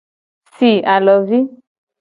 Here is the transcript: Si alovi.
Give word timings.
Si 0.55 0.71
alovi. 0.95 1.39